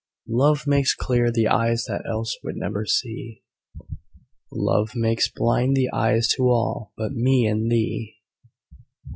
Love 0.31 0.65
makes 0.65 0.95
clear 0.95 1.31
the 1.31 1.47
eyes 1.47 1.85
that 1.85 2.03
else 2.09 2.35
would 2.43 2.55
never 2.57 2.87
see: 2.87 3.43
"Love 4.51 4.95
makes 4.95 5.29
blind 5.29 5.75
the 5.77 5.91
eyes 5.93 6.27
to 6.27 6.49
all 6.49 6.91
but 6.97 7.11
me 7.11 7.45
and 7.45 7.71
thee." 7.71 8.15